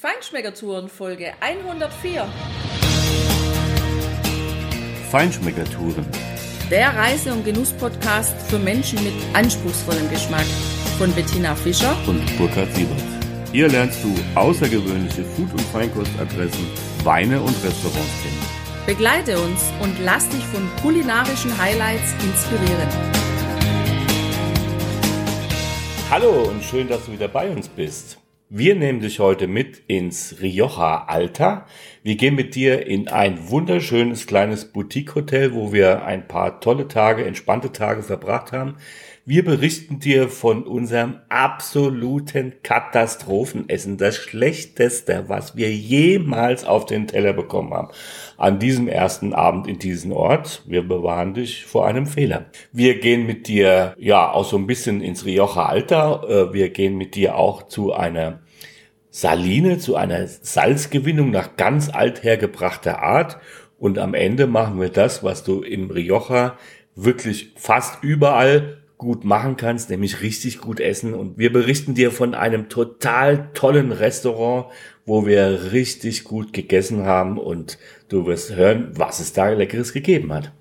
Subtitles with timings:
[0.00, 2.24] Feinschmeckertouren Folge 104.
[5.10, 6.06] Feinschmeckertouren.
[6.70, 10.46] Der Reise- und Genuss-Podcast für Menschen mit anspruchsvollem Geschmack
[10.98, 13.02] von Bettina Fischer und Burkhard Siebert.
[13.50, 16.68] Hier lernst du außergewöhnliche Food- und Feinkostadressen,
[17.02, 18.86] Weine und Restaurants kennen.
[18.86, 22.88] Begleite uns und lass dich von kulinarischen Highlights inspirieren.
[26.08, 28.18] Hallo und schön, dass du wieder bei uns bist.
[28.50, 31.66] Wir nehmen dich heute mit ins Rioja Alta.
[32.02, 37.26] Wir gehen mit dir in ein wunderschönes kleines Boutique-Hotel, wo wir ein paar tolle Tage,
[37.26, 38.76] entspannte Tage verbracht haben.
[39.30, 47.34] Wir berichten dir von unserem absoluten Katastrophenessen, das schlechteste, was wir jemals auf den Teller
[47.34, 47.88] bekommen haben.
[48.38, 50.62] An diesem ersten Abend in diesem Ort.
[50.66, 52.46] Wir bewahren dich vor einem Fehler.
[52.72, 56.22] Wir gehen mit dir, ja, auch so ein bisschen ins Rioja Alta.
[56.26, 58.40] Äh, wir gehen mit dir auch zu einer
[59.10, 63.36] Saline, zu einer Salzgewinnung nach ganz althergebrachter Art.
[63.78, 66.56] Und am Ende machen wir das, was du im Rioja
[66.94, 71.14] wirklich fast überall gut machen kannst, nämlich richtig gut essen.
[71.14, 74.66] Und wir berichten dir von einem total tollen Restaurant,
[75.06, 80.32] wo wir richtig gut gegessen haben und du wirst hören, was es da leckeres gegeben
[80.34, 80.52] hat.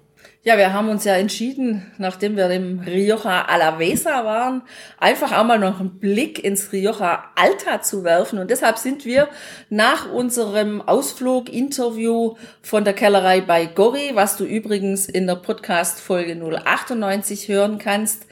[0.47, 4.61] Ja, wir haben uns ja entschieden, nachdem wir im Rioja Alavesa waren,
[4.97, 8.39] einfach auch mal noch einen Blick ins Rioja Alta zu werfen.
[8.39, 9.27] Und deshalb sind wir
[9.69, 15.99] nach unserem Ausflug, Interview von der Kellerei bei Gori, was du übrigens in der Podcast
[15.99, 18.25] Folge 098 hören kannst,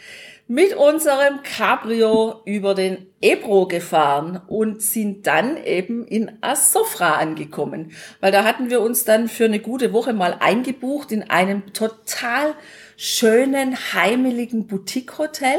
[0.47, 7.93] mit unserem Cabrio über den Ebro gefahren und sind dann eben in Asofra angekommen.
[8.19, 12.53] Weil da hatten wir uns dann für eine gute Woche mal eingebucht in einem total
[12.95, 15.57] schönen, heimeligen Boutique-Hotel,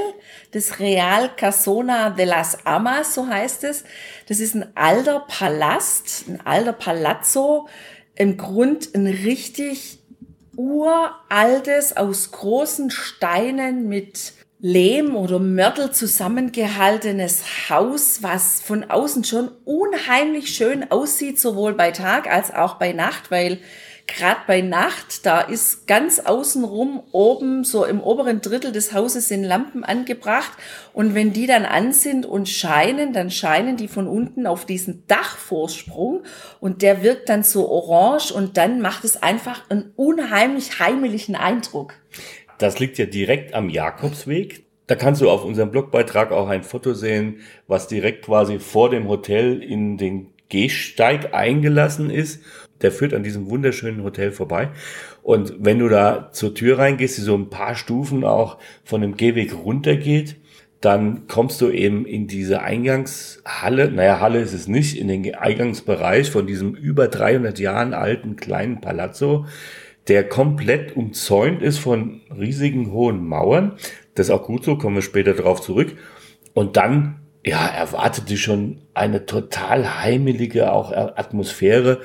[0.53, 3.83] das Real Casona de las Amas, so heißt es.
[4.29, 7.69] Das ist ein alter Palast, ein alter Palazzo,
[8.15, 9.99] im Grund ein richtig
[10.55, 20.49] uraltes, aus großen Steinen mit Lehm oder Mörtel zusammengehaltenes Haus, was von außen schon unheimlich
[20.49, 23.59] schön aussieht, sowohl bei Tag als auch bei Nacht, weil
[24.07, 29.45] gerade bei Nacht, da ist ganz außenrum oben, so im oberen Drittel des Hauses sind
[29.45, 30.53] Lampen angebracht
[30.95, 35.07] und wenn die dann an sind und scheinen, dann scheinen die von unten auf diesen
[35.07, 36.23] Dachvorsprung
[36.61, 41.93] und der wirkt dann so orange und dann macht es einfach einen unheimlich heimlichen Eindruck.
[42.59, 44.65] Das liegt ja direkt am Jakobsweg.
[44.87, 49.09] Da kannst du auf unserem Blogbeitrag auch ein Foto sehen, was direkt quasi vor dem
[49.09, 52.43] Hotel in den Gehsteig eingelassen ist.
[52.83, 54.71] Der führt an diesem wunderschönen Hotel vorbei.
[55.23, 59.17] Und wenn du da zur Tür reingehst, die so ein paar Stufen auch von dem
[59.17, 60.37] Gehweg runtergeht,
[60.81, 66.31] dann kommst du eben in diese Eingangshalle, naja, Halle ist es nicht, in den Eingangsbereich
[66.31, 69.47] von diesem über 300 Jahren alten kleinen Palazzo,
[70.09, 73.73] der komplett umzäunt ist von riesigen hohen Mauern.
[74.15, 75.97] Das ist auch gut so, kommen wir später drauf zurück.
[76.55, 82.01] Und dann, ja, erwartet dich schon eine total heimelige auch Atmosphäre.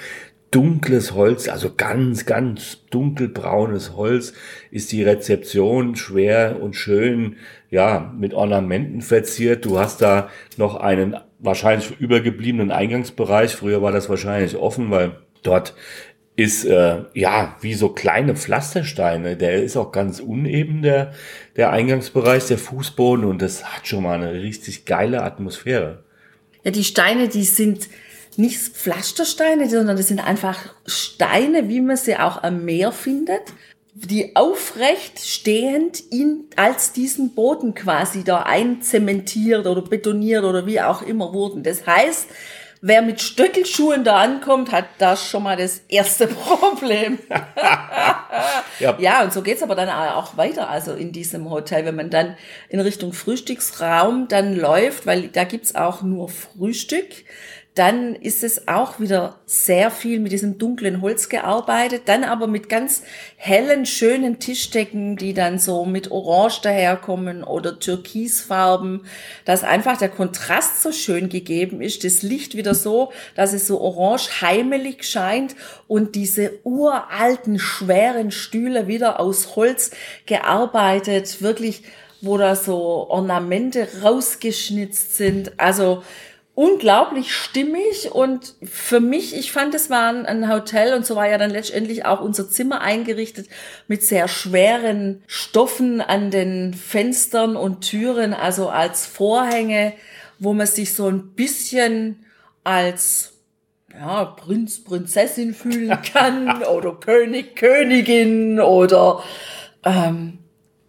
[0.50, 4.33] Dunkles Holz, also ganz, ganz dunkelbraunes Holz
[4.69, 7.38] ist die Rezeption schwer und schön,
[7.69, 9.63] ja, mit Ornamenten verziert.
[9.63, 13.56] Du hast da noch einen wahrscheinlich übergebliebenen Eingangsbereich.
[13.56, 15.73] Früher war das wahrscheinlich offen, weil dort
[16.41, 19.38] ist äh, ja wie so kleine Pflastersteine.
[19.38, 21.13] Der ist auch ganz uneben, der,
[21.56, 26.03] der Eingangsbereich, der Fußboden und das hat schon mal eine richtig geile Atmosphäre.
[26.63, 27.90] Ja, die Steine, die sind
[28.38, 33.53] nicht Pflastersteine, sondern das sind einfach Steine, wie man sie auch am Meer findet,
[33.94, 41.01] die aufrecht stehend in, als diesen Boden quasi da einzementiert oder betoniert oder wie auch
[41.01, 41.62] immer wurden.
[41.62, 42.28] Das heißt,
[42.84, 47.19] Wer mit Stöckelschuhen da ankommt, hat da schon mal das erste Problem.
[48.80, 48.97] ja.
[49.00, 52.36] ja, und so geht's aber dann auch weiter, also in diesem Hotel, wenn man dann
[52.69, 57.06] in Richtung Frühstücksraum dann läuft, weil da gibt's auch nur Frühstück
[57.76, 62.68] dann ist es auch wieder sehr viel mit diesem dunklen Holz gearbeitet, dann aber mit
[62.68, 63.04] ganz
[63.38, 69.06] hellen, schönen Tischdecken, die dann so mit Orange daherkommen oder Türkisfarben,
[69.45, 73.80] dass einfach der Kontrast so schön gegeben ist, das Licht wieder so, dass es so
[73.80, 75.56] orange heimelig scheint
[75.88, 79.92] und diese uralten, schweren Stühle wieder aus Holz
[80.25, 81.84] gearbeitet, wirklich,
[82.19, 86.04] wo da so Ornamente rausgeschnitzt sind, also
[86.53, 91.38] unglaublich stimmig und für mich, ich fand, es war ein Hotel und so war ja
[91.38, 93.48] dann letztendlich auch unser Zimmer eingerichtet
[93.88, 99.94] mit sehr schweren Stoffen an den Fenstern und Türen, also als Vorhänge,
[100.39, 102.25] wo man sich so ein bisschen
[102.63, 103.33] als
[103.94, 109.24] ja, Prinz, Prinzessin fühlen kann oder König, Königin oder
[109.86, 110.39] ähm,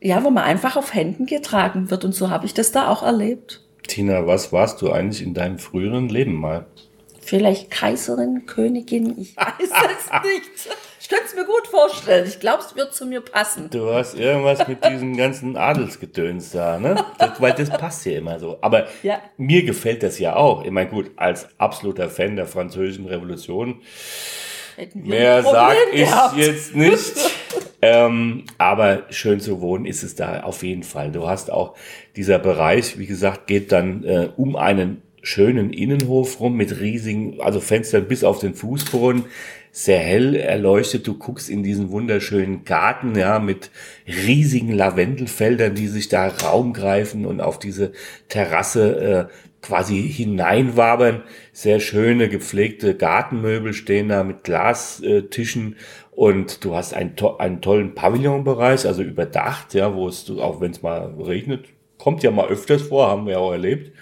[0.01, 2.05] ja, wo man einfach auf Händen getragen wird.
[2.05, 3.61] Und so habe ich das da auch erlebt.
[3.87, 6.67] Tina, was warst du eigentlich in deinem früheren Leben mal?
[7.21, 10.77] Vielleicht Kaiserin, Königin, ich weiß es nicht.
[11.01, 12.27] Ich könnte es mir gut vorstellen.
[12.27, 13.71] Ich glaube, es wird zu mir passen.
[13.71, 17.05] Du hast irgendwas mit diesem ganzen Adelsgedöns da, ne?
[17.19, 18.59] Das, weil das passt ja immer so.
[18.61, 19.21] Aber ja.
[19.37, 20.65] mir gefällt das ja auch.
[20.65, 23.83] Ich meine, gut, als absoluter Fan der französischen Revolution,
[24.95, 27.15] mehr sag ich jetzt nicht.
[27.83, 31.11] ähm, aber schön zu wohnen ist es da auf jeden Fall.
[31.11, 31.75] Du hast auch
[32.17, 37.61] dieser Bereich, wie gesagt, geht dann äh, um einen schönen Innenhof rum mit riesigen, also
[37.61, 39.25] Fenstern bis auf den Fußboden,
[39.71, 41.07] sehr hell erleuchtet.
[41.07, 43.71] Du guckst in diesen wunderschönen Garten, ja, mit
[44.07, 47.93] riesigen Lavendelfeldern, die sich da Raum greifen und auf diese
[48.29, 49.33] Terrasse äh,
[49.63, 51.23] quasi hineinwabern.
[51.53, 55.77] Sehr schöne, gepflegte Gartenmöbel stehen da mit Glastischen
[56.13, 60.71] und du hast einen, to einen tollen Pavillonbereich, also überdacht, ja, wo es, auch wenn
[60.71, 61.67] es mal regnet,
[61.99, 63.93] kommt ja mal öfters vor, haben wir auch erlebt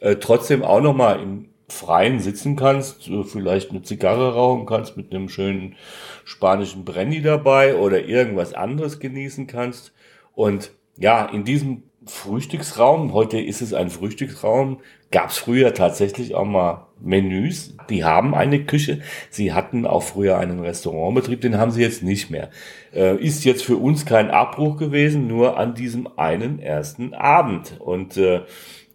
[0.00, 5.12] äh, trotzdem auch noch mal im Freien sitzen kannst, vielleicht eine Zigarre rauchen kannst mit
[5.12, 5.76] einem schönen
[6.24, 9.92] spanischen Brandy dabei oder irgendwas anderes genießen kannst.
[10.34, 14.80] Und ja, in diesem Frühstücksraum, heute ist es ein Frühstücksraum,
[15.10, 17.76] gab es früher tatsächlich auch mal Menüs.
[17.90, 19.00] Die haben eine Küche.
[19.28, 22.48] Sie hatten auch früher einen Restaurantbetrieb, den haben sie jetzt nicht mehr.
[22.94, 27.76] Äh, ist jetzt für uns kein Abbruch gewesen, nur an diesem einen ersten Abend.
[27.80, 28.42] Und äh,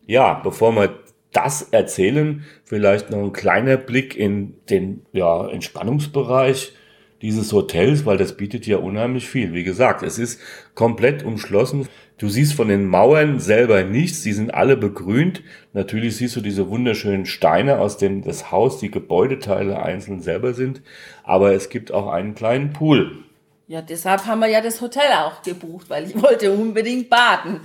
[0.07, 0.97] ja, bevor wir
[1.31, 6.73] das erzählen, vielleicht noch ein kleiner Blick in den ja, Entspannungsbereich
[7.21, 9.53] dieses Hotels, weil das bietet ja unheimlich viel.
[9.53, 10.39] Wie gesagt, es ist
[10.75, 11.87] komplett umschlossen.
[12.17, 15.43] Du siehst von den Mauern selber nichts, die sind alle begrünt.
[15.73, 20.81] Natürlich siehst du diese wunderschönen Steine, aus denen das Haus, die Gebäudeteile einzeln selber sind,
[21.23, 23.23] aber es gibt auch einen kleinen Pool.
[23.67, 27.61] Ja, deshalb haben wir ja das Hotel auch gebucht, weil ich wollte unbedingt baden.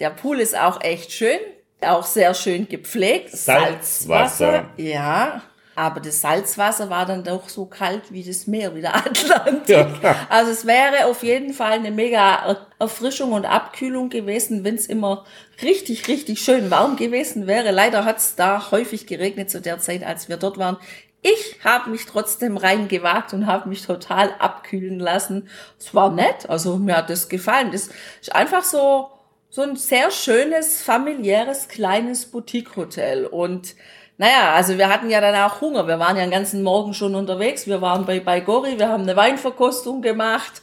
[0.00, 1.38] Der Pool ist auch echt schön
[1.86, 3.30] auch sehr schön gepflegt.
[3.30, 4.06] Salzwasser.
[4.06, 4.70] Salzwasser.
[4.76, 5.42] Ja.
[5.76, 10.02] Aber das Salzwasser war dann doch so kalt wie das Meer, wie der Atlantik.
[10.02, 10.26] Ja.
[10.28, 15.24] Also es wäre auf jeden Fall eine mega Erfrischung und Abkühlung gewesen, wenn es immer
[15.62, 17.70] richtig, richtig schön warm gewesen wäre.
[17.70, 20.76] Leider hat es da häufig geregnet zu der Zeit, als wir dort waren.
[21.22, 25.48] Ich habe mich trotzdem reingewagt und habe mich total abkühlen lassen.
[25.78, 27.70] Es war nett, also mir hat es gefallen.
[27.72, 27.88] Das
[28.20, 29.10] ist einfach so
[29.54, 33.24] so ein sehr schönes, familiäres, kleines Boutique-Hotel.
[33.24, 33.76] Und
[34.16, 35.86] naja, also wir hatten ja dann auch Hunger.
[35.88, 37.66] Wir waren ja den ganzen Morgen schon unterwegs.
[37.66, 40.62] Wir waren bei, bei Gori, wir haben eine Weinverkostung gemacht.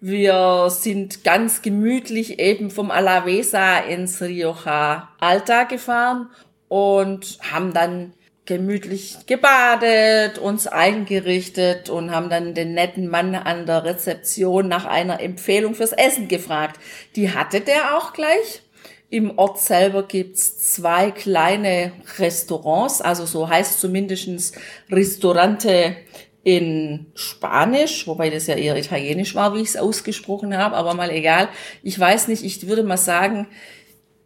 [0.00, 6.30] Wir sind ganz gemütlich eben vom Alavesa ins Rioja Alta gefahren
[6.68, 8.12] und haben dann
[8.48, 15.20] gemütlich gebadet, uns eingerichtet und haben dann den netten Mann an der Rezeption nach einer
[15.20, 16.80] Empfehlung fürs Essen gefragt.
[17.14, 18.62] Die hatte der auch gleich.
[19.10, 24.52] Im Ort selber gibt's zwei kleine Restaurants, also so heißt zumindestens
[24.90, 25.96] Restaurante
[26.44, 31.10] in Spanisch, wobei das ja eher Italienisch war, wie ich es ausgesprochen habe, aber mal
[31.10, 31.48] egal.
[31.82, 33.48] Ich weiß nicht, ich würde mal sagen,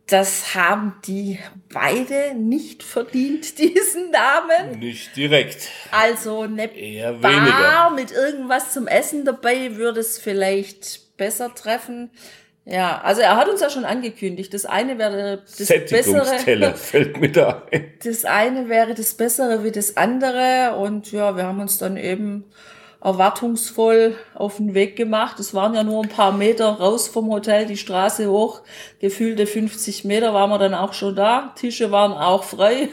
[0.07, 1.39] das haben die
[1.73, 4.79] beide nicht verdient, diesen Namen.
[4.79, 5.69] Nicht direkt.
[5.91, 7.91] Also eine Eher Bar weniger.
[7.91, 12.11] mit irgendwas zum Essen dabei würde es vielleicht besser treffen.
[12.65, 16.75] Ja, also er hat uns ja schon angekündigt, das eine wäre das bessere.
[16.75, 17.93] fällt mir da ein.
[18.05, 22.45] Das eine wäre das bessere wie das andere und ja, wir haben uns dann eben
[23.03, 25.41] erwartungsvoll auf den Weg gemacht.
[25.41, 28.61] Es waren ja nur ein paar Meter raus vom Hotel, die Straße hoch.
[29.01, 31.53] Gefühlte 50 Meter waren wir dann auch schon da.
[31.57, 32.91] Tische waren auch frei.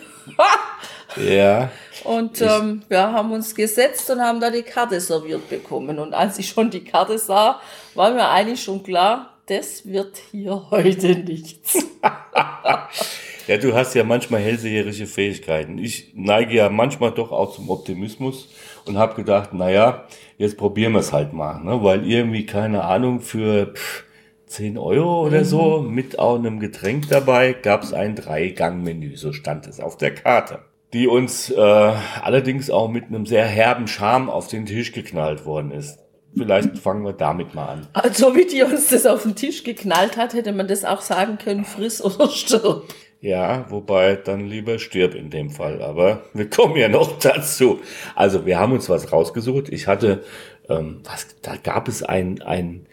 [1.15, 1.69] ja.
[2.05, 5.99] Und ähm, wir haben uns gesetzt und haben da die Karte serviert bekommen.
[5.99, 7.61] Und als ich schon die Karte sah,
[7.93, 11.85] war mir eigentlich schon klar, das wird hier heute nichts.
[13.47, 15.77] ja, du hast ja manchmal hellseherische Fähigkeiten.
[15.77, 18.49] Ich neige ja manchmal doch auch zum Optimismus
[18.85, 20.05] und habe gedacht, naja,
[20.37, 21.83] jetzt probieren wir es halt mal, ne?
[21.83, 24.03] weil irgendwie, keine Ahnung, für pff,
[24.45, 25.45] 10 Euro oder mhm.
[25.45, 30.13] so mit auch einem Getränk dabei gab es ein Drei-Gang-Menü, so stand es auf der
[30.13, 30.59] Karte
[30.93, 35.71] die uns äh, allerdings auch mit einem sehr herben Charme auf den Tisch geknallt worden
[35.71, 35.99] ist.
[36.35, 37.87] Vielleicht fangen wir damit mal an.
[37.93, 41.37] Also wie die uns das auf den Tisch geknallt hat, hätte man das auch sagen
[41.37, 42.83] können, friss oder stirb.
[43.21, 45.81] Ja, wobei dann lieber stirb in dem Fall.
[45.81, 47.79] Aber wir kommen ja noch dazu.
[48.15, 49.69] Also wir haben uns was rausgesucht.
[49.69, 50.23] Ich hatte,
[50.69, 52.85] ähm, was, da gab es ein, ein,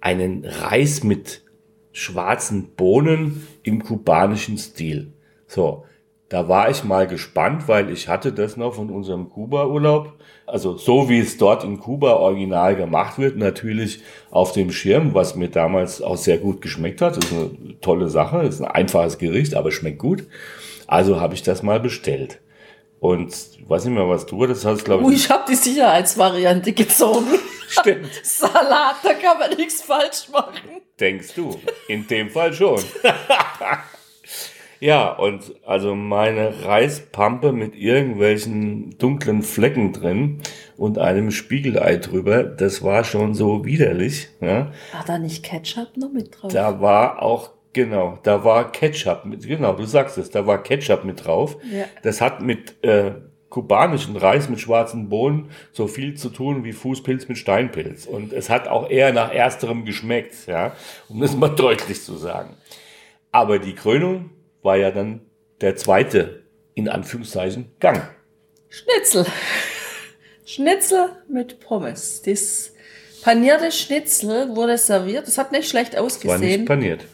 [0.00, 1.42] einen Reis mit
[1.92, 5.12] schwarzen Bohnen im kubanischen Stil.
[5.46, 5.84] So,
[6.30, 10.12] Da war ich mal gespannt, weil ich hatte das noch von unserem Kuba-Urlaub.
[10.46, 15.34] Also so wie es dort in Kuba original gemacht wird, natürlich auf dem Schirm, was
[15.34, 17.16] mir damals auch sehr gut geschmeckt hat.
[17.16, 20.28] Das ist eine tolle Sache, das ist ein einfaches Gericht, aber schmeckt gut.
[20.86, 22.40] Also habe ich das mal bestellt.
[23.00, 23.34] Und
[23.68, 25.08] weiß nicht mehr, was du das hast, glaube ich.
[25.08, 27.26] Oh, ich habe die Sicherheitsvariante gezogen.
[27.66, 28.08] Stimmt.
[28.22, 30.80] Salat, da kann man nichts falsch machen.
[31.00, 31.58] Denkst du?
[31.88, 32.78] In dem Fall schon.
[34.80, 40.40] ja, und also meine Reispampe mit irgendwelchen dunklen Flecken drin
[40.76, 44.28] und einem Spiegelei drüber, das war schon so widerlich.
[44.40, 44.72] Ja.
[44.92, 46.52] War da nicht Ketchup noch mit drauf?
[46.52, 51.04] Da war auch Genau, da war Ketchup mit, genau, du sagst es, da war Ketchup
[51.04, 51.56] mit drauf.
[51.72, 51.84] Ja.
[52.02, 53.12] Das hat mit äh,
[53.48, 58.06] kubanischen Reis mit schwarzen Bohnen so viel zu tun wie Fußpilz mit Steinpilz.
[58.06, 60.72] Und es hat auch eher nach ersterem geschmeckt, ja,
[61.08, 62.56] um das mal deutlich zu sagen.
[63.30, 64.30] Aber die Krönung
[64.62, 65.20] war ja dann
[65.60, 66.42] der zweite,
[66.74, 68.02] in Anführungszeichen, Gang.
[68.68, 69.26] Schnitzel.
[70.44, 72.22] Schnitzel mit Pommes.
[72.22, 72.72] Das
[73.22, 75.26] panierte Schnitzel wurde serviert.
[75.26, 76.64] Das hat nicht schlecht War nicht ausgesehen.
[76.64, 77.04] paniert.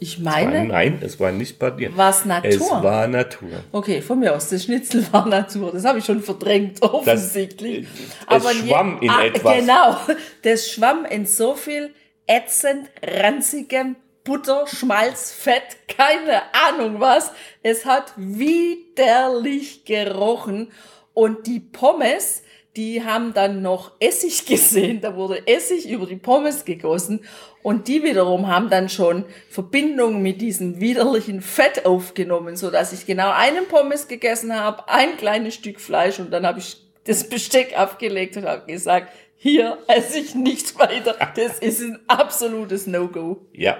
[0.00, 1.96] Ich War, meine, nein, es war nicht paniert.
[1.96, 2.50] war es Natur?
[2.50, 3.64] Es war Natur.
[3.72, 5.72] Okay, von mir aus, das Schnitzel war Natur.
[5.72, 7.86] Das habe ich schon verdrängt, offensichtlich.
[8.28, 9.56] es schwamm in ah, etwas.
[9.58, 9.96] Genau,
[10.42, 11.90] das schwamm in so viel
[12.26, 17.30] ätzend, ranzigem Butter, Schmalz, Fett, keine Ahnung was.
[17.62, 20.72] Es hat widerlich gerochen.
[21.12, 22.42] Und die Pommes,
[22.74, 25.02] die haben dann noch Essig gesehen.
[25.02, 27.20] Da wurde Essig über die Pommes gegossen.
[27.62, 33.04] Und die wiederum haben dann schon Verbindung mit diesem widerlichen Fett aufgenommen, so dass ich
[33.04, 37.78] genau einen Pommes gegessen habe, ein kleines Stück Fleisch und dann habe ich das Besteck
[37.78, 41.16] abgelegt und habe gesagt, hier esse ich nicht weiter.
[41.36, 43.46] Das ist ein absolutes No-Go.
[43.52, 43.78] Ja,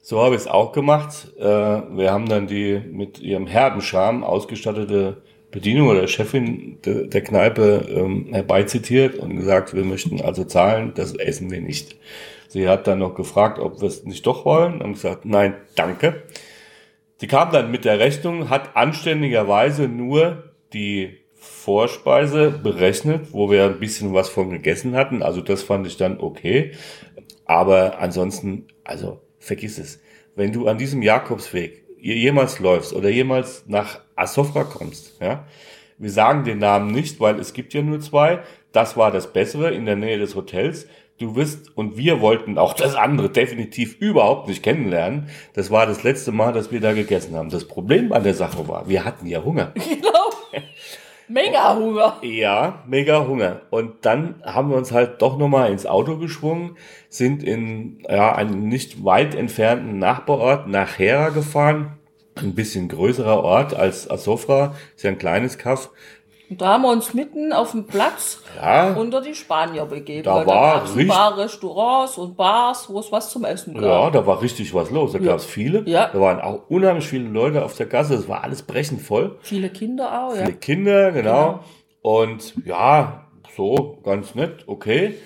[0.00, 1.32] so habe ich es auch gemacht.
[1.38, 7.22] Äh, wir haben dann die mit ihrem herben Charme ausgestattete Bedienung oder Chefin de, der
[7.22, 11.96] Kneipe ähm, herbeizitiert und gesagt, wir möchten also zahlen, das essen wir nicht.
[12.48, 16.22] Sie hat dann noch gefragt, ob wir es nicht doch wollen, haben gesagt, nein, danke.
[17.18, 23.80] Sie kam dann mit der Rechnung, hat anständigerweise nur die Vorspeise berechnet, wo wir ein
[23.80, 25.22] bisschen was von gegessen hatten.
[25.22, 26.72] Also das fand ich dann okay.
[27.44, 30.00] Aber ansonsten, also vergiss es.
[30.34, 35.44] Wenn du an diesem Jakobsweg jemals läufst oder jemals nach Asofra kommst, ja,
[35.98, 38.40] wir sagen den Namen nicht, weil es gibt ja nur zwei.
[38.72, 40.86] Das war das Bessere in der Nähe des Hotels.
[41.18, 45.28] Du wirst, und wir wollten auch das andere definitiv überhaupt nicht kennenlernen.
[45.54, 47.50] Das war das letzte Mal, dass wir da gegessen haben.
[47.50, 49.74] Das Problem an der Sache war, wir hatten ja Hunger.
[49.88, 50.30] Genau.
[51.28, 52.16] Mega Hunger.
[52.22, 53.60] Ja, mega Hunger.
[53.68, 56.76] Und dann haben wir uns halt doch nochmal ins Auto geschwungen,
[57.10, 61.98] sind in ja, einen nicht weit entfernten Nachbarort nach Hera gefahren.
[62.36, 65.90] Ein bisschen größerer Ort als Asofra, ist ja ein kleines Kaff.
[66.50, 70.22] Und da haben wir uns mitten auf dem Platz Ja, unter die Spanier begeben.
[70.24, 73.82] Da weil war gab's ein paar Restaurants und Bars, wo es was zum Essen gab.
[73.82, 75.12] ja, da war richtig was los.
[75.12, 75.32] Da Ja.
[75.32, 75.82] gab's viele.
[75.86, 76.08] Ja.
[76.12, 78.14] Da waren auch unheimlich viele Leute auf der Gasse.
[78.14, 79.36] Es war alles brechend voll.
[79.42, 80.46] Viele Kinder auch, ja.
[80.46, 81.28] Viele Kinder, genau.
[81.28, 81.64] Genau.
[82.00, 83.26] Und ja,
[83.56, 85.16] so, ganz nett, okay.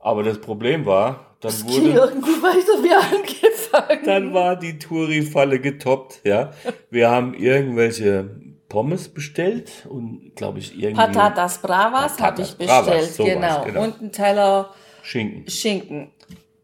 [0.00, 4.06] Aber das Problem war, dann Es ging wurde, irgendwie weiter wie angefangen.
[4.06, 6.52] dann war die Touri-Falle getoppt, ja.
[6.90, 8.30] Wir haben irgendwelche
[8.74, 13.62] Pommes bestellt und, glaube ich, irgendwie Patatas Bravas habe ich bestellt, Bravas, sowas, genau.
[13.64, 13.82] genau.
[13.84, 15.48] Und einen Teller Schinken.
[15.48, 16.10] Schinken.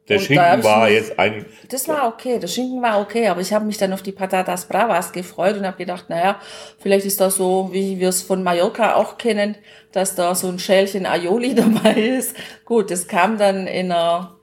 [0.09, 3.41] Der Und Schinken war mich- jetzt eigentlich, Das war okay, der Schinken war okay, aber
[3.43, 6.41] ich habe mich dann auf die Patatas Bravas gefreut und habe gedacht, naja,
[6.81, 9.55] vielleicht ist das so, wie wir es von Mallorca auch kennen,
[9.93, 12.35] dass da so ein Schälchen Aioli dabei ist.
[12.65, 14.35] Gut, das kam dann in einer,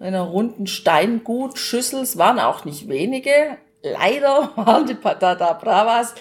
[0.00, 3.30] in einer runden Steingutschüssel, es waren auch nicht wenige.
[3.82, 6.14] Leider waren die Patata Bravas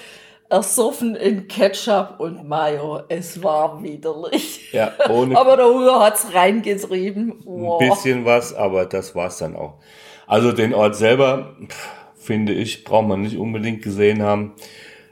[0.53, 3.01] ersoffen in Ketchup und Mayo.
[3.09, 4.71] Es war widerlich.
[4.71, 7.41] ja, ohne Aber der Hunger hat's reingetrieben.
[7.43, 7.81] Wow.
[7.81, 9.79] ein bisschen was, aber das war's dann auch.
[10.27, 14.53] Also den Ort selber, pff, finde ich, braucht man nicht unbedingt gesehen haben.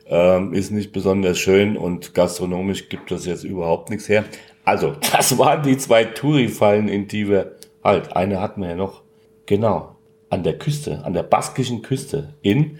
[0.05, 4.25] Ähm, ist nicht besonders schön und gastronomisch gibt das jetzt überhaupt nichts her.
[4.63, 9.01] Also, das waren die zwei Touri-Fallen, in die wir, halt, eine hatten wir ja noch,
[9.47, 9.95] genau,
[10.29, 12.77] an der Küste, an der baskischen Küste in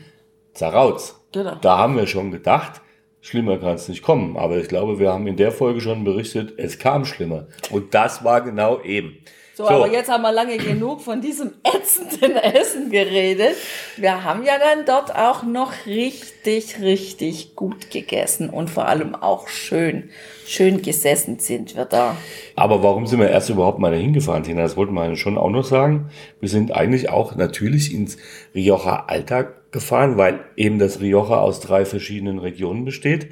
[0.53, 1.20] Zarauz.
[1.31, 1.55] Genau.
[1.61, 2.81] Da haben wir schon gedacht,
[3.21, 4.38] schlimmer kann es nicht kommen.
[4.38, 7.47] Aber ich glaube, wir haben in der Folge schon berichtet, es kam schlimmer.
[7.69, 9.17] Und das war genau eben.
[9.53, 13.55] So, so, aber jetzt haben wir lange genug von diesem ätzenden Essen geredet.
[13.97, 19.50] Wir haben ja dann dort auch noch richtig, richtig gut gegessen und vor allem auch
[19.50, 20.09] schön,
[20.47, 22.15] schön gesessen sind wir da.
[22.55, 24.61] Aber warum sind wir erst überhaupt mal dahin gefahren, Tina?
[24.61, 26.09] Das wollten wir schon auch noch sagen.
[26.39, 28.17] Wir sind eigentlich auch natürlich ins
[28.55, 33.29] Rioja Alta gefahren, weil eben das Rioja aus drei verschiedenen Regionen besteht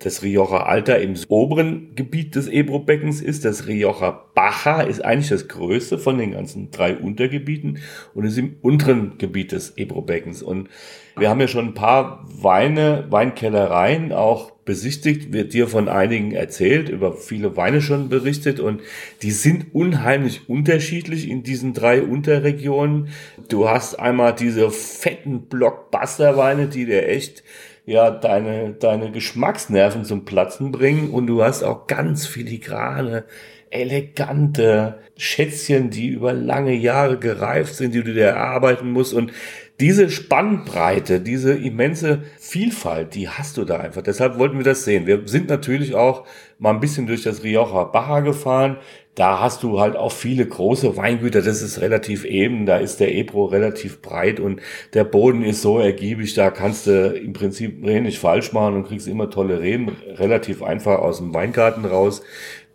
[0.00, 3.44] das Rioja Alta im oberen Gebiet des Ebro-Beckens ist.
[3.44, 7.78] Das Rioja Baja ist eigentlich das größte von den ganzen drei Untergebieten
[8.12, 10.42] und ist im unteren Gebiet des Ebro-Beckens.
[10.42, 10.68] Und
[11.16, 16.88] wir haben ja schon ein paar Weine, Weinkellereien auch besichtigt, wird dir von einigen erzählt,
[16.88, 18.80] über viele Weine schon berichtet und
[19.22, 23.08] die sind unheimlich unterschiedlich in diesen drei Unterregionen.
[23.48, 27.44] Du hast einmal diese fetten Blockbuster-Weine, die dir echt
[27.86, 33.24] ja deine, deine Geschmacksnerven zum Platzen bringen und du hast auch ganz filigrane,
[33.70, 39.32] elegante Schätzchen, die über lange Jahre gereift sind, die du dir erarbeiten musst und
[39.80, 44.02] diese Spannbreite, diese immense Vielfalt, die hast du da einfach.
[44.02, 45.06] Deshalb wollten wir das sehen.
[45.06, 46.26] Wir sind natürlich auch
[46.58, 48.78] mal ein bisschen durch das Rioja Baja gefahren.
[49.14, 51.40] Da hast du halt auch viele große Weingüter.
[51.40, 52.66] Das ist relativ eben.
[52.66, 54.60] Da ist der Ebro relativ breit und
[54.92, 56.34] der Boden ist so ergiebig.
[56.34, 60.98] Da kannst du im Prinzip nicht falsch machen und kriegst immer tolle Reben relativ einfach
[60.98, 62.22] aus dem Weingarten raus.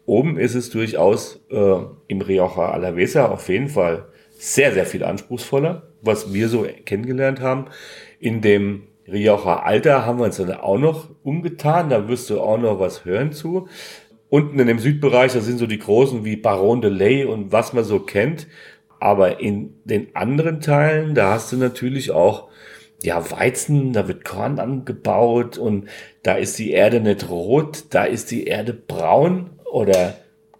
[0.05, 1.75] Oben ist es durchaus äh,
[2.07, 7.65] im Rioja Alavesa auf jeden Fall sehr, sehr viel anspruchsvoller, was wir so kennengelernt haben.
[8.19, 11.89] In dem Rioja Alter haben wir uns dann auch noch umgetan.
[11.89, 13.67] Da wirst du auch noch was hören zu.
[14.29, 17.73] Unten in dem Südbereich, da sind so die großen wie Baron de Ley und was
[17.73, 18.47] man so kennt.
[18.99, 22.49] Aber in den anderen Teilen, da hast du natürlich auch
[23.01, 25.87] ja, Weizen, da wird Korn angebaut und
[26.23, 30.15] da ist die Erde nicht rot, da ist die Erde braun oder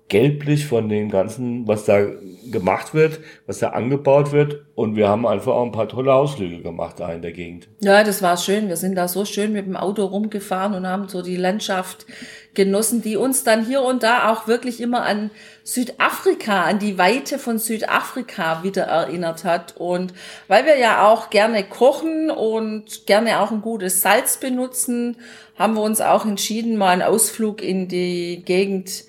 [0.10, 2.04] gelblich von dem ganzen, was da
[2.52, 4.64] gemacht wird, was da angebaut wird.
[4.76, 7.68] Und wir haben einfach auch ein paar tolle Ausflüge gemacht da in der Gegend.
[7.80, 8.68] Ja, das war schön.
[8.68, 12.08] Wir sind da so schön mit dem Auto rumgefahren und haben so die Landschaft
[12.56, 15.30] genossen, die uns dann hier und da auch wirklich immer an
[15.64, 19.78] Südafrika, an die Weite von Südafrika wieder erinnert hat.
[19.78, 20.14] Und
[20.48, 25.18] weil wir ja auch gerne kochen und gerne auch ein gutes Salz benutzen,
[25.56, 29.04] haben wir uns auch entschieden, mal einen Ausflug in die Gegend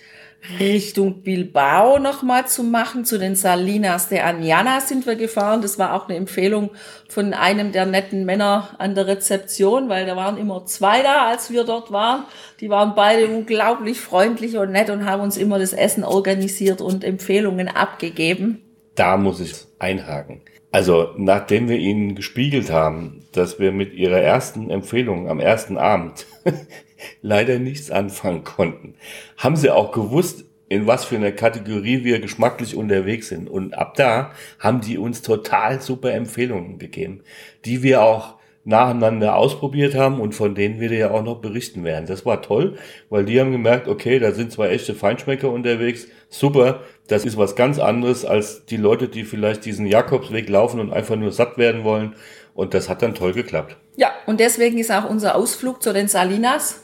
[0.58, 3.04] Richtung Bilbao nochmal zu machen.
[3.04, 5.62] Zu den Salinas de Añana sind wir gefahren.
[5.62, 6.70] Das war auch eine Empfehlung
[7.08, 11.50] von einem der netten Männer an der Rezeption, weil da waren immer zwei da, als
[11.50, 12.24] wir dort waren.
[12.60, 17.04] Die waren beide unglaublich freundlich und nett und haben uns immer das Essen organisiert und
[17.04, 18.62] Empfehlungen abgegeben.
[18.94, 20.42] Da muss ich einhaken.
[20.72, 26.26] Also, nachdem wir ihnen gespiegelt haben, dass wir mit ihrer ersten Empfehlung am ersten Abend
[27.22, 28.94] leider nichts anfangen konnten,
[29.36, 33.50] haben sie auch gewusst, in was für einer Kategorie wir geschmacklich unterwegs sind.
[33.50, 37.22] Und ab da haben die uns total super Empfehlungen gegeben,
[37.64, 41.82] die wir auch nacheinander ausprobiert haben und von denen wir dir ja auch noch berichten
[41.82, 42.06] werden.
[42.06, 42.76] Das war toll,
[43.08, 46.06] weil die haben gemerkt, okay, da sind zwei echte Feinschmecker unterwegs.
[46.28, 50.92] Super, das ist was ganz anderes als die Leute, die vielleicht diesen Jakobsweg laufen und
[50.92, 52.14] einfach nur satt werden wollen.
[52.54, 53.76] Und das hat dann toll geklappt.
[53.96, 56.82] Ja, und deswegen ist auch unser Ausflug zu den Salinas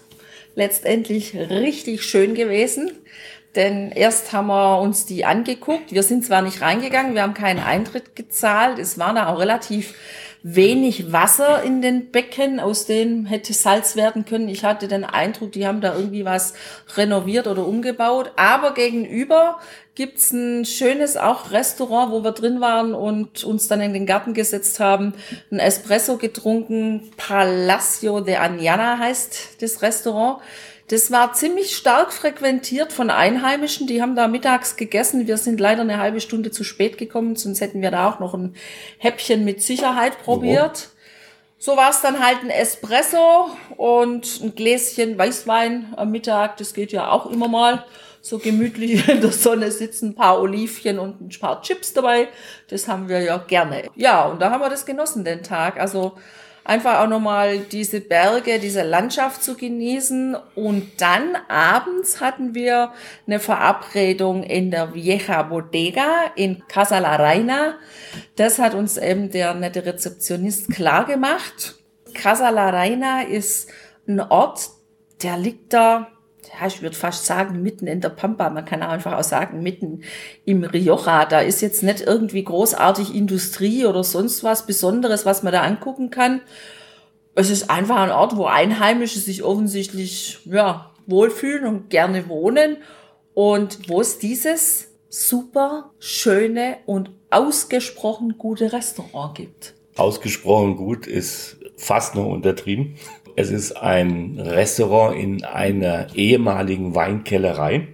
[0.56, 2.90] letztendlich richtig schön gewesen.
[3.56, 5.92] Denn erst haben wir uns die angeguckt.
[5.92, 8.78] Wir sind zwar nicht reingegangen, wir haben keinen Eintritt gezahlt.
[8.78, 9.94] Es war da auch relativ
[10.42, 14.48] wenig Wasser in den Becken, aus denen hätte Salz werden können.
[14.48, 16.54] Ich hatte den Eindruck, die haben da irgendwie was
[16.96, 18.30] renoviert oder umgebaut.
[18.36, 19.58] Aber gegenüber
[19.96, 24.34] gibt's ein schönes auch Restaurant, wo wir drin waren und uns dann in den Garten
[24.34, 25.14] gesetzt haben,
[25.50, 27.10] ein Espresso getrunken.
[27.16, 30.40] Palacio de Añana heißt das Restaurant.
[30.88, 33.88] Das war ziemlich stark frequentiert von Einheimischen.
[33.88, 35.26] Die haben da mittags gegessen.
[35.26, 38.34] Wir sind leider eine halbe Stunde zu spät gekommen, sonst hätten wir da auch noch
[38.34, 38.54] ein
[38.98, 40.90] Häppchen mit Sicherheit probiert.
[41.58, 46.58] So war es dann halt ein Espresso und ein Gläschen Weißwein am Mittag.
[46.58, 47.84] Das geht ja auch immer mal
[48.20, 52.28] so gemütlich in der Sonne sitzen, ein paar Olivchen und ein paar Chips dabei.
[52.68, 53.88] Das haben wir ja gerne.
[53.96, 55.80] Ja, und da haben wir das genossen, den Tag.
[55.80, 56.12] Also
[56.68, 60.36] einfach auch nochmal diese Berge, diese Landschaft zu genießen.
[60.54, 62.92] Und dann abends hatten wir
[63.26, 67.76] eine Verabredung in der Vieja Bodega in Casa La Reina.
[68.36, 71.76] Das hat uns eben der nette Rezeptionist klar gemacht.
[72.14, 73.70] Casa La Reina ist
[74.08, 74.70] ein Ort,
[75.22, 76.08] der liegt da
[76.58, 78.48] ja, ich würde fast sagen, mitten in der Pampa.
[78.50, 80.02] Man kann einfach auch sagen, mitten
[80.44, 81.24] im Rioja.
[81.24, 86.10] Da ist jetzt nicht irgendwie großartig Industrie oder sonst was Besonderes, was man da angucken
[86.10, 86.40] kann.
[87.34, 92.78] Es ist einfach ein Ort, wo Einheimische sich offensichtlich, ja, wohlfühlen und gerne wohnen.
[93.34, 99.74] Und wo es dieses super schöne und ausgesprochen gute Restaurant gibt.
[99.96, 102.96] Ausgesprochen gut ist fast nur untertrieben.
[103.38, 107.88] Es ist ein Restaurant in einer ehemaligen Weinkellerei.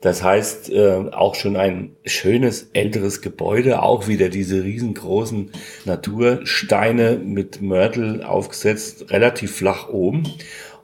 [0.00, 5.52] Das heißt, äh, auch schon ein schönes älteres Gebäude, auch wieder diese riesengroßen
[5.84, 10.22] Natursteine mit Mörtel aufgesetzt, relativ flach oben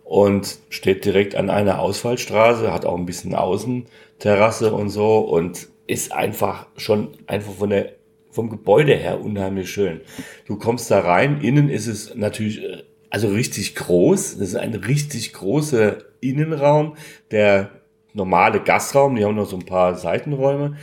[0.04, 6.12] und steht direkt an einer Ausfallstraße, hat auch ein bisschen Außenterrasse und so und ist
[6.12, 7.94] einfach schon einfach von der
[8.30, 10.02] vom Gebäude her unheimlich schön.
[10.46, 14.38] Du kommst da rein, innen ist es natürlich äh, also richtig groß.
[14.38, 16.96] Das ist ein richtig großer Innenraum,
[17.30, 17.70] der
[18.12, 20.76] normale Gastraum, die haben noch so ein paar Seitenräume.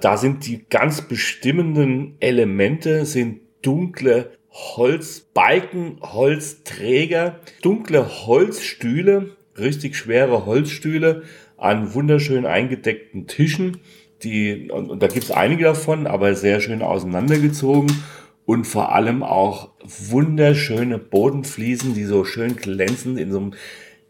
[0.00, 11.22] Da sind die ganz bestimmenden Elemente, sind dunkle Holzbalken, Holzträger, dunkle Holzstühle, richtig schwere Holzstühle
[11.56, 13.78] an wunderschön eingedeckten Tischen.
[14.22, 17.90] Die, und, und da gibt's einige davon, aber sehr schön auseinandergezogen
[18.46, 23.54] und vor allem auch wunderschöne Bodenfliesen, die so schön glänzend in so einem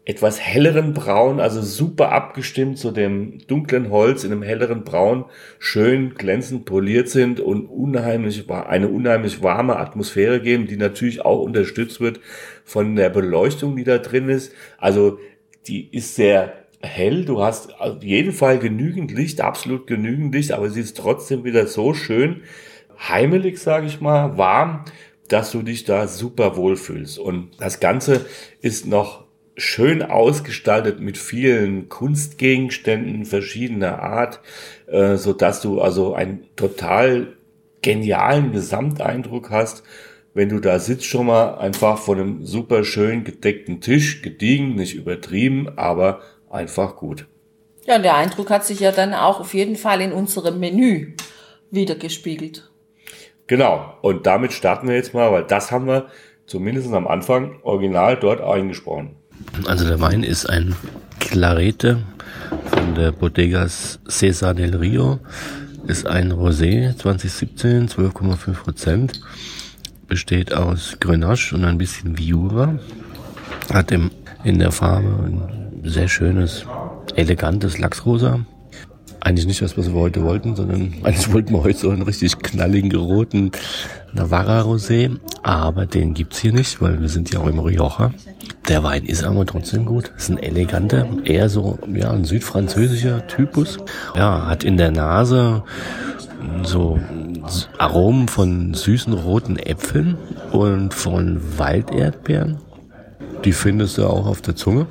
[0.07, 5.25] etwas helleren Braun, also super abgestimmt zu dem dunklen Holz in einem helleren Braun,
[5.57, 12.01] schön glänzend poliert sind und unheimlich, eine unheimlich warme Atmosphäre geben, die natürlich auch unterstützt
[12.01, 12.19] wird
[12.63, 14.53] von der Beleuchtung, die da drin ist.
[14.77, 15.17] Also
[15.67, 20.69] die ist sehr hell, du hast auf jeden Fall genügend Licht, absolut genügend Licht, aber
[20.69, 22.43] sie ist trotzdem wieder so schön
[22.99, 24.85] heimelig, sage ich mal, warm,
[25.27, 27.19] dass du dich da super wohlfühlst.
[27.19, 28.25] Und das Ganze
[28.61, 29.25] ist noch
[29.57, 34.41] schön ausgestaltet mit vielen Kunstgegenständen verschiedener Art,
[34.87, 37.35] äh, so dass du also einen total
[37.81, 39.83] genialen Gesamteindruck hast,
[40.33, 44.95] wenn du da sitzt schon mal einfach vor einem super schön gedeckten Tisch, gediegen, nicht
[44.95, 47.25] übertrieben, aber einfach gut.
[47.85, 51.13] Ja, und der Eindruck hat sich ja dann auch auf jeden Fall in unserem Menü
[51.71, 52.69] wiedergespiegelt.
[53.47, 56.07] Genau, und damit starten wir jetzt mal, weil das haben wir
[56.47, 59.15] zumindest am Anfang original dort eingesprochen.
[59.67, 60.75] Also der Wein ist ein
[61.19, 62.01] Clarete
[62.65, 65.19] von der Bodegas Cesar del Rio.
[65.87, 69.21] Ist ein Rosé 2017, 12,5 Prozent.
[70.07, 72.79] Besteht aus Grenache und ein bisschen Viura.
[73.71, 74.09] Hat im,
[74.43, 76.65] in der Farbe ein sehr schönes,
[77.15, 78.39] elegantes Lachsrosa.
[79.25, 82.37] Eigentlich nicht das, was wir heute wollten, sondern eigentlich wollten wir heute so einen richtig
[82.37, 83.49] knalligen, roten
[84.13, 85.17] Navarra Rosé.
[85.41, 88.13] Aber den gibt's hier nicht, weil wir sind ja auch im Rioja.
[88.67, 90.11] Der Wein ist aber trotzdem gut.
[90.15, 93.79] Ist ein eleganter, eher so, ja, ein südfranzösischer Typus.
[94.15, 95.63] Ja, hat in der Nase
[96.61, 96.99] so
[97.79, 100.19] Aromen von süßen roten Äpfeln
[100.51, 102.59] und von Walderdbeeren.
[103.43, 104.85] Die findest du auch auf der Zunge.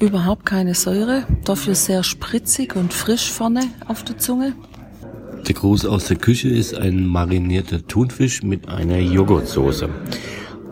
[0.00, 4.54] Überhaupt keine Säure, dafür sehr spritzig und frisch vorne auf der Zunge.
[5.46, 9.88] Der Gruß aus der Küche ist ein marinierter Thunfisch mit einer Joghurtsoße.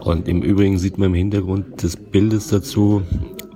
[0.01, 3.03] Und im Übrigen sieht man im Hintergrund des Bildes dazu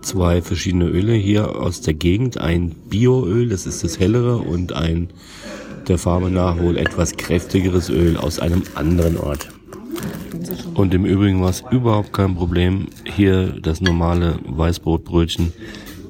[0.02, 2.38] zwei verschiedene Öle hier aus der Gegend.
[2.38, 5.08] Ein Bioöl, das ist das hellere, und ein
[5.86, 9.48] der Farbe nach wohl etwas kräftigeres Öl aus einem anderen Ort.
[10.74, 15.52] Und im Übrigen war es überhaupt kein Problem, hier das normale Weißbrotbrötchen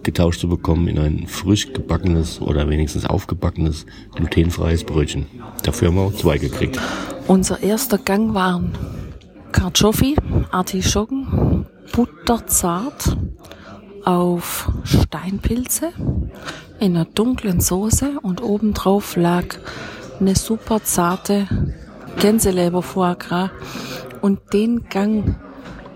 [0.02, 5.26] getauscht zu bekommen in ein frisch gebackenes oder wenigstens aufgebackenes glutenfreies Brötchen.
[5.62, 6.78] Dafür haben wir auch zwei gekriegt.
[7.26, 8.72] Unser erster Gang waren
[9.52, 13.16] Kartoffeln, Artischocken, butterzart
[14.04, 15.92] auf Steinpilze
[16.78, 19.44] in einer dunklen Soße und obendrauf lag
[20.18, 21.46] eine super zarte
[22.18, 23.50] Gänseleber Foie Gras
[24.20, 25.36] und den Gang,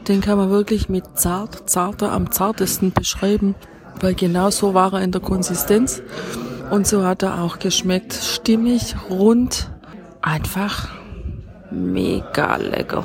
[0.09, 3.55] den kann man wirklich mit zart, zarter am zartesten beschreiben,
[4.01, 6.03] weil genau so war er in der Konsistenz
[6.71, 8.13] und so hat er auch geschmeckt.
[8.13, 9.71] Stimmig, rund,
[10.23, 10.89] einfach
[11.71, 13.05] mega lecker.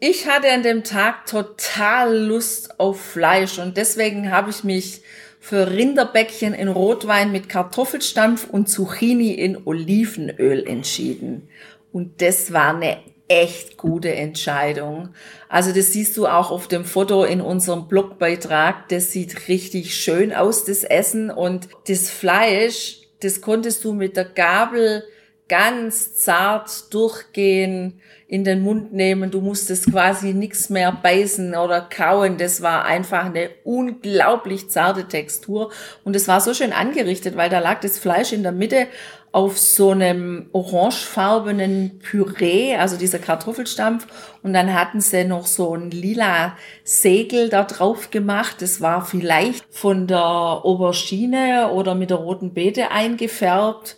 [0.00, 5.02] Ich hatte an dem Tag total Lust auf Fleisch und deswegen habe ich mich
[5.38, 11.48] für Rinderbäckchen in Rotwein mit Kartoffelstampf und Zucchini in Olivenöl entschieden.
[11.92, 12.98] Und das war eine
[13.32, 15.14] echt gute Entscheidung.
[15.48, 18.88] Also das siehst du auch auf dem Foto in unserem Blogbeitrag.
[18.88, 21.30] Das sieht richtig schön aus, das Essen.
[21.30, 25.04] Und das Fleisch, das konntest du mit der Gabel
[25.48, 28.00] ganz zart durchgehen,
[28.32, 29.30] in den Mund nehmen.
[29.30, 32.38] Du musstest quasi nichts mehr beißen oder kauen.
[32.38, 35.70] Das war einfach eine unglaublich zarte Textur.
[36.02, 38.86] Und es war so schön angerichtet, weil da lag das Fleisch in der Mitte
[39.32, 44.06] auf so einem orangefarbenen Püree, also dieser Kartoffelstampf.
[44.42, 48.62] Und dann hatten sie noch so ein lila Segel da drauf gemacht.
[48.62, 53.96] Das war vielleicht von der Aubergine oder mit der roten Beete eingefärbt.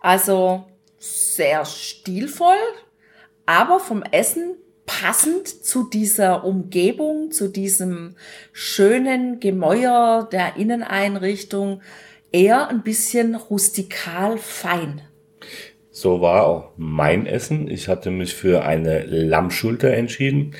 [0.00, 0.64] Also
[0.98, 2.58] sehr stilvoll,
[3.50, 4.54] aber vom Essen
[4.86, 8.14] passend zu dieser Umgebung, zu diesem
[8.52, 11.82] schönen Gemäuer der Inneneinrichtung,
[12.30, 15.02] eher ein bisschen rustikal fein.
[15.90, 17.68] So war auch mein Essen.
[17.68, 20.54] Ich hatte mich für eine Lammschulter entschieden,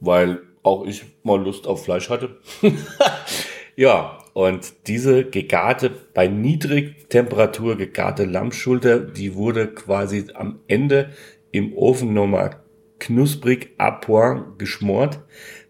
[0.00, 2.36] weil auch ich mal Lust auf Fleisch hatte.
[3.76, 11.10] ja, und diese gegarte, bei Niedrigtemperatur gegarte Lammschulter, die wurde quasi am Ende
[11.52, 12.56] im Ofen nochmal
[12.98, 15.20] knusprig à point geschmort.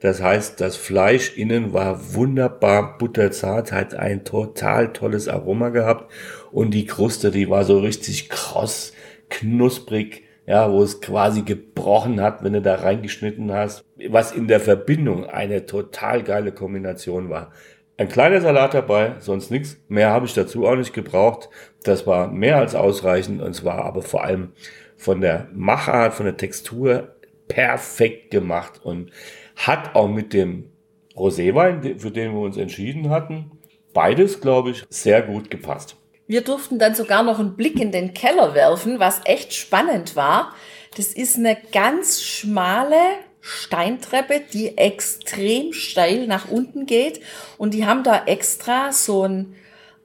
[0.01, 6.11] Das heißt, das Fleisch innen war wunderbar butterzart, hat ein total tolles Aroma gehabt
[6.51, 8.93] und die Kruste, die war so richtig kross,
[9.31, 14.61] knusprig, ja, wo es quasi gebrochen hat, wenn du da reingeschnitten hast, was in der
[14.61, 17.53] Verbindung eine total geile Kombination war.
[17.97, 19.79] Ein kleiner Salat dabei, sonst nichts.
[19.89, 21.49] Mehr habe ich dazu auch nicht gebraucht.
[21.85, 24.53] Das war mehr als ausreichend und zwar aber vor allem
[25.03, 27.17] von der Machart, von der Textur
[27.49, 29.11] perfekt gemacht und
[29.57, 30.71] hat auch mit dem
[31.17, 33.51] Roséwein, für den wir uns entschieden hatten,
[33.93, 35.97] beides, glaube ich, sehr gut gepasst.
[36.29, 40.55] Wir durften dann sogar noch einen Blick in den Keller werfen, was echt spannend war.
[40.97, 42.97] Das ist eine ganz schmale
[43.41, 47.21] Steintreppe, die extrem steil nach unten geht.
[47.59, 49.57] Und die haben da extra so einen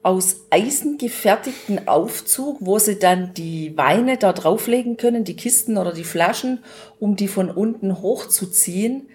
[0.02, 5.92] aus Eisen gefertigten Aufzug, wo sie dann die Weine da drauflegen können, die Kisten oder
[5.92, 6.62] die Flaschen,
[6.98, 9.08] um die von unten hochzuziehen.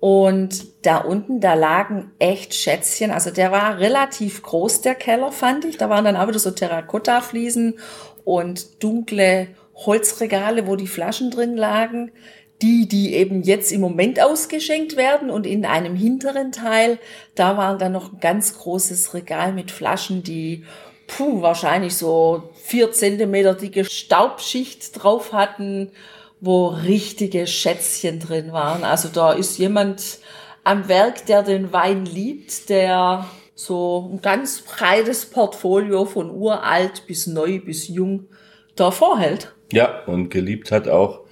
[0.00, 3.10] Und da unten, da lagen echt Schätzchen.
[3.10, 5.76] Also der war relativ groß, der Keller, fand ich.
[5.76, 7.78] Da waren dann auch wieder so Terrakotta-Fliesen
[8.24, 12.12] und dunkle Holzregale, wo die Flaschen drin lagen
[12.62, 16.98] die, die eben jetzt im Moment ausgeschenkt werden und in einem hinteren Teil,
[17.34, 20.64] da war dann noch ein ganz großes Regal mit Flaschen, die
[21.06, 25.90] puh, wahrscheinlich so vier Zentimeter dicke Staubschicht drauf hatten,
[26.40, 28.84] wo richtige Schätzchen drin waren.
[28.84, 30.18] Also da ist jemand
[30.64, 37.26] am Werk, der den Wein liebt, der so ein ganz breites Portfolio von uralt bis
[37.26, 38.28] neu bis jung
[38.76, 39.52] da vorhält.
[39.72, 41.22] Ja, und geliebt hat auch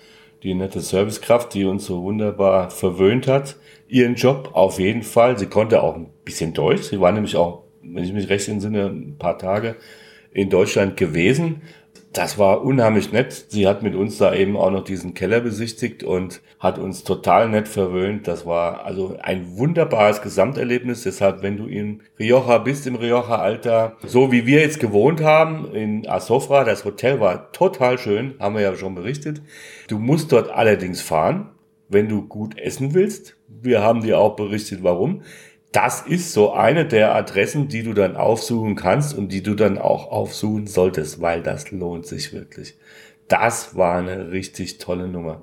[0.46, 3.56] die nette Servicekraft, die uns so wunderbar verwöhnt hat.
[3.88, 5.37] Ihren Job auf jeden Fall.
[5.37, 6.85] Sie konnte auch ein bisschen Deutsch.
[6.85, 9.74] Sie war nämlich auch, wenn ich mich recht entsinne, ein paar Tage
[10.32, 11.62] in Deutschland gewesen
[12.12, 13.47] das war unheimlich nett.
[13.49, 17.49] Sie hat mit uns da eben auch noch diesen Keller besichtigt und hat uns total
[17.49, 18.27] nett verwöhnt.
[18.27, 21.03] Das war also ein wunderbares Gesamterlebnis.
[21.03, 26.09] Deshalb, wenn du in Rioja bist, im Rioja-Alter, so wie wir jetzt gewohnt haben, in
[26.09, 29.42] Asofra, das Hotel war total schön, haben wir ja schon berichtet.
[29.88, 31.51] Du musst dort allerdings fahren,
[31.88, 33.37] wenn du gut essen willst.
[33.49, 35.23] Wir haben dir auch berichtet, warum
[35.77, 39.77] das ist so eine der Adressen, die du dann aufsuchen kannst und die du dann
[39.77, 42.79] auch aufsuchen solltest, weil das lohnt sich wirklich.
[43.29, 45.43] Das war eine richtig tolle Nummer.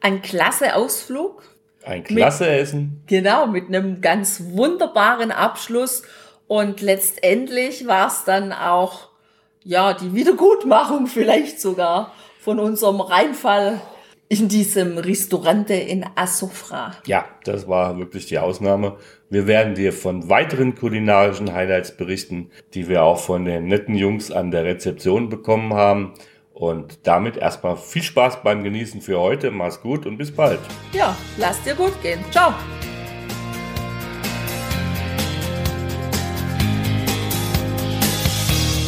[0.00, 1.44] Ein klasse Ausflug.
[1.84, 3.02] Ein klasse mit, Essen.
[3.06, 6.02] Genau, mit einem ganz wunderbaren Abschluss.
[6.48, 9.10] Und letztendlich war es dann auch,
[9.62, 13.80] ja, die Wiedergutmachung vielleicht sogar von unserem Reinfall
[14.28, 16.92] in diesem Restaurante in Asofra.
[17.06, 18.96] Ja, das war wirklich die Ausnahme.
[19.30, 24.30] Wir werden dir von weiteren kulinarischen Highlights berichten, die wir auch von den netten Jungs
[24.30, 26.14] an der Rezeption bekommen haben.
[26.52, 29.50] Und damit erstmal viel Spaß beim Genießen für heute.
[29.50, 30.58] Mach's gut und bis bald.
[30.92, 32.18] Ja, lass dir gut gehen.
[32.30, 32.52] Ciao.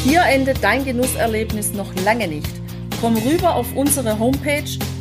[0.05, 2.50] Hier endet dein Genusserlebnis noch lange nicht.
[3.00, 4.64] Komm rüber auf unsere Homepage